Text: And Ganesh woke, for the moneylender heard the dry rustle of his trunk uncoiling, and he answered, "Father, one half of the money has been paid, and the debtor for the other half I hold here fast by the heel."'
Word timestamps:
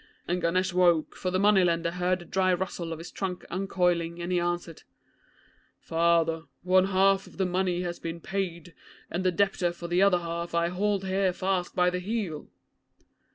And 0.27 0.41
Ganesh 0.41 0.73
woke, 0.73 1.15
for 1.15 1.29
the 1.29 1.37
moneylender 1.37 1.91
heard 1.91 2.17
the 2.17 2.25
dry 2.25 2.55
rustle 2.55 2.91
of 2.91 2.97
his 2.97 3.11
trunk 3.11 3.45
uncoiling, 3.51 4.19
and 4.19 4.31
he 4.31 4.39
answered, 4.39 4.81
"Father, 5.79 6.45
one 6.63 6.85
half 6.85 7.27
of 7.27 7.37
the 7.37 7.45
money 7.45 7.83
has 7.83 7.99
been 7.99 8.19
paid, 8.19 8.73
and 9.11 9.23
the 9.23 9.31
debtor 9.31 9.71
for 9.71 9.87
the 9.87 10.01
other 10.01 10.17
half 10.21 10.55
I 10.55 10.69
hold 10.69 11.05
here 11.05 11.31
fast 11.33 11.75
by 11.75 11.91
the 11.91 11.99
heel."' 11.99 12.49